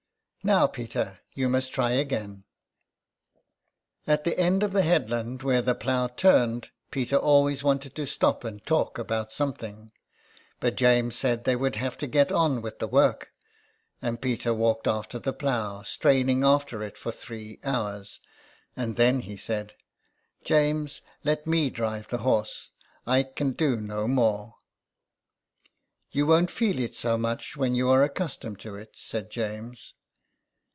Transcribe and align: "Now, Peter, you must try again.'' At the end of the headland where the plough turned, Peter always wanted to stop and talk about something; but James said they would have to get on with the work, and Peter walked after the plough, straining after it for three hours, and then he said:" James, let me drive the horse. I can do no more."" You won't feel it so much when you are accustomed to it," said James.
"Now, 0.51 0.65
Peter, 0.65 1.19
you 1.35 1.47
must 1.49 1.71
try 1.71 1.91
again.'' 1.91 2.45
At 4.07 4.23
the 4.23 4.39
end 4.39 4.63
of 4.63 4.71
the 4.71 4.81
headland 4.81 5.43
where 5.43 5.61
the 5.61 5.75
plough 5.75 6.07
turned, 6.07 6.71
Peter 6.89 7.15
always 7.17 7.63
wanted 7.63 7.93
to 7.93 8.07
stop 8.07 8.43
and 8.43 8.65
talk 8.65 8.97
about 8.97 9.31
something; 9.31 9.91
but 10.59 10.75
James 10.75 11.15
said 11.15 11.43
they 11.43 11.55
would 11.55 11.75
have 11.75 11.95
to 11.99 12.07
get 12.07 12.31
on 12.31 12.63
with 12.63 12.79
the 12.79 12.87
work, 12.87 13.33
and 14.01 14.19
Peter 14.19 14.51
walked 14.51 14.87
after 14.87 15.19
the 15.19 15.31
plough, 15.31 15.83
straining 15.83 16.43
after 16.43 16.81
it 16.81 16.97
for 16.97 17.11
three 17.11 17.59
hours, 17.63 18.19
and 18.75 18.95
then 18.95 19.19
he 19.19 19.37
said:" 19.37 19.75
James, 20.43 21.03
let 21.23 21.45
me 21.45 21.69
drive 21.69 22.07
the 22.07 22.17
horse. 22.25 22.71
I 23.05 23.21
can 23.21 23.51
do 23.51 23.79
no 23.79 24.07
more."" 24.07 24.55
You 26.11 26.25
won't 26.25 26.49
feel 26.49 26.79
it 26.79 26.95
so 26.95 27.15
much 27.15 27.55
when 27.55 27.75
you 27.75 27.91
are 27.91 28.01
accustomed 28.01 28.59
to 28.61 28.75
it," 28.75 28.95
said 28.97 29.29
James. 29.29 29.93